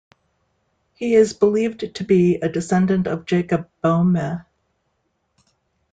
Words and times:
He 0.95 1.13
is 1.13 1.33
believed 1.35 1.93
to 1.93 2.03
be 2.03 2.37
a 2.37 2.49
descendent 2.49 3.05
of 3.05 3.27
Jakob 3.27 3.69
Boehme. 3.83 4.45